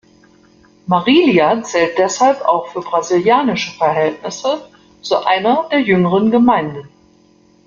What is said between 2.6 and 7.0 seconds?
für brasilianische Verhältnisse zu einer der jüngeren Gemeinden.